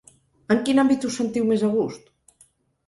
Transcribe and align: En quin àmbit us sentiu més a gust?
En 0.55 0.63
quin 0.69 0.83
àmbit 0.85 1.05
us 1.11 1.19
sentiu 1.21 1.47
més 1.53 1.67
a 1.69 1.71
gust? 1.77 2.13